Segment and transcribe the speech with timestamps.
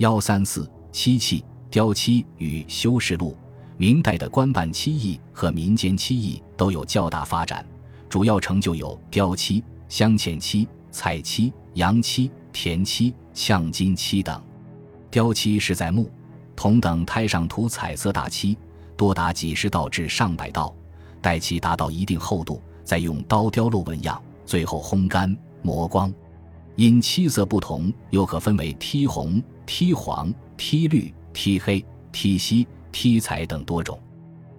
[0.00, 3.36] 幺三四漆器雕漆与修饰录，
[3.76, 7.62] 明代的官办漆艺和民间漆艺都有较大发展，
[8.08, 14.42] 主要成就有雕漆、镶嵌漆、彩漆、洋漆、填漆、呛金漆等。
[15.10, 16.10] 雕漆是在木、
[16.56, 18.56] 铜等胎上涂彩色大漆，
[18.96, 20.74] 多达几十道至上百道，
[21.20, 26.10] 待漆达到一定厚度，再用刀雕镂纹样，最后烘干磨光。
[26.76, 31.82] 因漆色不同，又可分为剔红、剔黄、剔绿、剔黑、
[32.12, 33.96] 剔锡、剔彩等多种。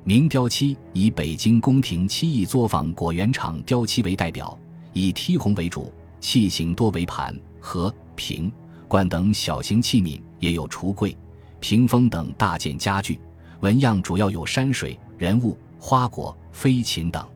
[0.06, 4.58] 明雕漆以北京宫廷漆艺作坊果园厂雕漆为代表，
[4.94, 5.92] 以剔红为主，
[6.22, 8.50] 器型多为盘、盒、瓶、
[8.88, 10.18] 罐等小型器皿。
[10.40, 11.16] 也有橱柜、
[11.60, 13.20] 屏风等大件家具，
[13.60, 17.28] 纹样主要有山水、人物、花果、飞禽等。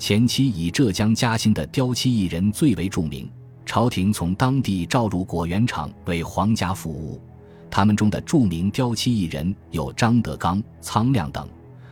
[0.00, 3.30] 前期以浙江嘉兴的雕漆艺人最为著名，
[3.74, 7.20] 朝廷从当地召入果园厂为皇家服务。
[7.68, 11.48] 他们中的著名雕漆艺人有张德刚、苍亮等。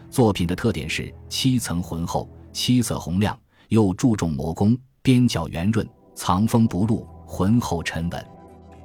[0.09, 8.27] 作品的特点是漆层浑厚，漆色红亮，又注重磨工，边角圆润，藏锋不露，浑厚沉稳。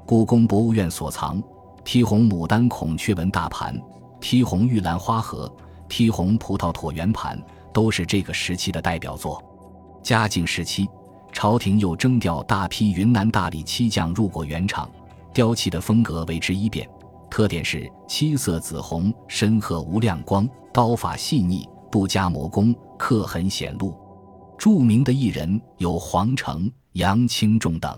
[0.03, 1.39] 故宫博物院所藏。
[1.85, 3.79] 剔红牡丹孔雀纹大盘、
[4.19, 5.55] 剔红玉兰花盒、
[5.87, 7.39] 剔红葡萄椭圆盘，
[7.71, 9.39] 都是这个时期的代表作。
[10.01, 10.89] 嘉靖时期，
[11.31, 14.89] 朝廷又征调大批云南大理漆匠入过原厂，
[15.33, 16.89] 雕漆的风格为之一变，
[17.29, 23.95] 特点是漆色紫红，深褐无亮光，刀法细腻，不加磨工，刻痕显露。
[24.57, 27.95] 著名的艺人有黄成、杨清仲等。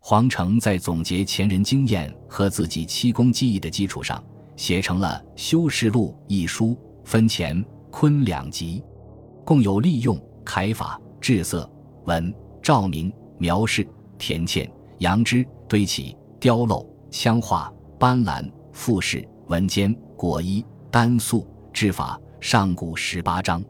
[0.00, 4.22] 黄成在总结前人经验和自己漆工技艺的基础上，
[4.54, 8.82] 写成了《修士录》一书，分乾坤两集，
[9.44, 11.68] 共有利用、楷法、制色、
[12.04, 12.32] 纹、
[12.68, 13.88] 照明、描饰、
[14.18, 23.64] 填嵌、扬枝、堆起、雕镂、枪画、斑斓、复饰、纹间、果衣、丹素、制法，上古十八章，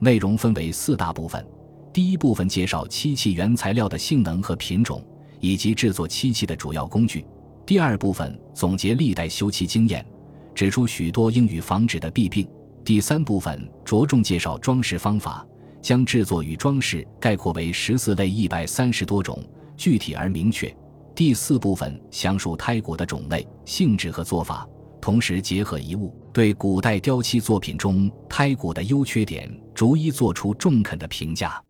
[0.00, 1.46] 内容分为四大部分。
[1.92, 5.00] 第一部分介绍漆器原材料的性能和品种。
[5.38, 7.24] 以及制作漆器的主要工具。
[7.64, 10.04] 第二部分总结历代修漆经验，
[10.52, 12.48] 指出许多应予防止的弊病。
[12.84, 15.46] 第三部分着重介绍装饰方法，
[15.82, 19.44] 将制作与装饰概括为十四类一百三十多种，
[19.76, 20.74] 具体而明确。
[21.14, 24.66] 第四部分详述胎骨的种类、性质和做法，
[25.00, 31.62] 同时结合遗物，对古代雕漆作品中胎骨的优缺点逐一做出中肯的评价。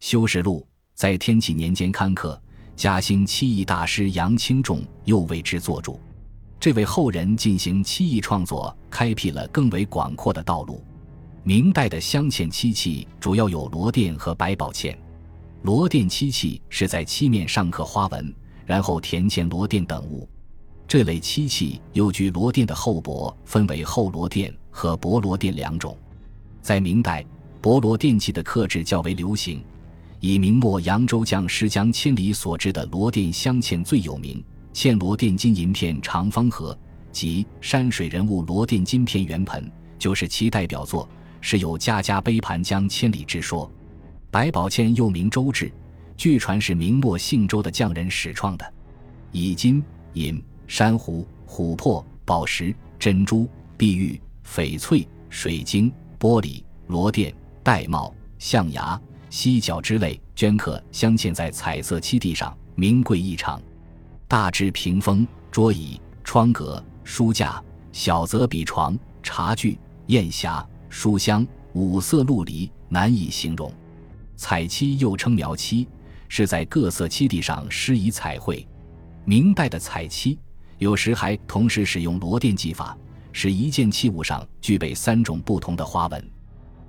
[0.00, 2.40] 修饰录在天启年间刊刻。
[2.76, 6.00] 嘉兴漆艺大师杨清仲又为之作注，
[6.58, 10.82] 这为后人进行漆艺创作开辟了更为广阔的道路。
[11.42, 14.94] 明代的镶嵌漆器主要有罗钿和百宝嵌。
[15.62, 18.34] 罗钿漆器是在漆面上刻花纹，
[18.66, 20.28] 然后填嵌罗钿等物。
[20.86, 25.96] 这类漆器又据罗钿的厚薄分为厚罗钿和薄罗钿两种。
[26.60, 27.24] 在明代，
[27.62, 29.62] 薄罗钿器的刻制较为流行。
[30.18, 36.78] 以明末扬州匠石江千里所制的罗钿镶嵌最有名，嵌罗钿金银片长方盒
[37.10, 41.08] 及山水人物罗钿金片圆盆，就是其代表作，
[41.40, 43.70] 是有“家家杯盘江千里”之说。
[44.30, 45.72] 百宝嵌又名周制，
[46.16, 48.72] 据传是明末姓周的匠人始创的，
[49.32, 57.34] 以金银、珊瑚、琥珀、宝石、珍珠、碧玉、翡翠、水晶、玻璃、罗钿、
[57.64, 59.00] 玳瑁、象牙。
[59.30, 63.62] 犀角之类镌刻镶嵌在彩色漆地上，名贵异常。
[64.26, 67.62] 大至屏风、桌椅、窗格、书架，
[67.92, 73.72] 小则笔床、茶具、砚匣、书香，五色陆离，难以形容。
[74.36, 75.86] 彩漆又称描漆，
[76.28, 78.66] 是在各色漆地上施以彩绘。
[79.24, 80.38] 明代的彩漆
[80.78, 82.98] 有时还同时使用罗钿技法，
[83.32, 86.30] 使一件器物上具备三种不同的花纹。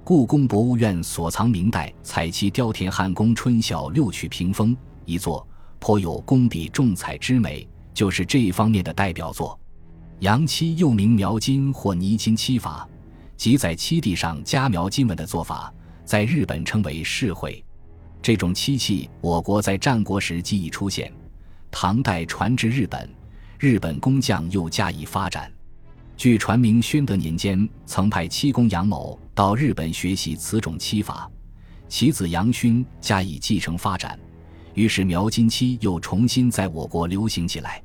[0.04, 4.76] 故宫博物院所藏明代彩漆雕填汉宫春晓六曲屏风
[5.06, 5.48] 一座，
[5.78, 9.58] 颇有工笔重彩之美，就是这一方面的代表作。
[10.20, 12.88] 洋漆又名描金或泥金漆法，
[13.42, 15.74] 即在漆地上加描金纹的做法，
[16.06, 17.66] 在日本称为饰绘。
[18.22, 21.12] 这种漆器，我国在战国时即已出现，
[21.72, 23.10] 唐代传至日本，
[23.58, 25.52] 日本工匠又加以发展。
[26.16, 31.28] 据传，明宣德年间曾派漆工杨某到日本学习此种漆法，
[31.88, 34.20] 其子杨勋加以继承发展，
[34.76, 37.82] 于是描金漆又重新在我国流行起来。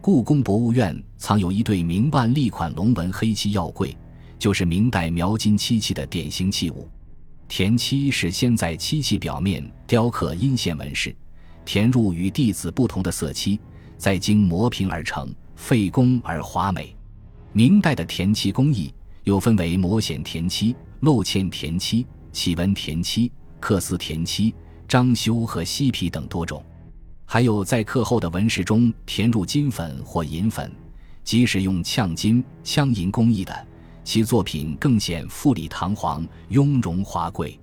[0.00, 3.96] 故宫博物院藏有一对明万历款龙纹黑漆药柜，
[4.42, 6.90] 就是明代描金漆器的典型器物。
[7.46, 11.14] 填漆是先在漆器表面雕刻阴线纹饰，
[11.64, 13.60] 填入与弟子不同的色漆，
[13.96, 15.32] 再经磨平而成。
[15.54, 16.92] 费工而华美。
[17.52, 18.92] 明代的填漆工艺
[19.22, 23.30] 又分为磨显填漆、镂嵌填漆、起纹填漆、
[23.60, 24.52] 刻丝填漆、
[24.88, 26.60] 章修和漆皮等多种，
[27.24, 30.68] 还有在刻后的纹饰中填入金粉或银粉，
[31.22, 33.66] 即使用呛金、呛银工艺的，
[34.04, 37.58] 其作品更显富丽堂皇、雍容华贵。